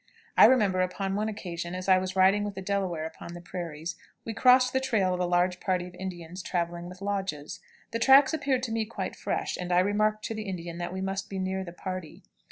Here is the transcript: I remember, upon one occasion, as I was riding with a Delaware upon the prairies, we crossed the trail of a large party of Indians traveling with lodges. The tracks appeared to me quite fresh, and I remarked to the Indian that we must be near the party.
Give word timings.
I 0.35 0.45
remember, 0.45 0.81
upon 0.81 1.13
one 1.13 1.29
occasion, 1.29 1.75
as 1.75 1.87
I 1.87 1.99
was 1.99 2.15
riding 2.15 2.43
with 2.43 2.57
a 2.57 2.61
Delaware 2.63 3.05
upon 3.05 3.35
the 3.35 3.39
prairies, 3.39 3.95
we 4.25 4.33
crossed 4.33 4.73
the 4.73 4.79
trail 4.79 5.13
of 5.13 5.19
a 5.19 5.27
large 5.27 5.59
party 5.59 5.85
of 5.85 5.93
Indians 5.93 6.41
traveling 6.41 6.89
with 6.89 7.03
lodges. 7.03 7.59
The 7.91 7.99
tracks 7.99 8.33
appeared 8.33 8.63
to 8.63 8.71
me 8.71 8.83
quite 8.85 9.15
fresh, 9.15 9.57
and 9.57 9.71
I 9.71 9.77
remarked 9.77 10.25
to 10.25 10.33
the 10.33 10.49
Indian 10.49 10.79
that 10.79 10.91
we 10.91 11.01
must 11.01 11.29
be 11.29 11.37
near 11.37 11.63
the 11.63 11.71
party. 11.71 12.23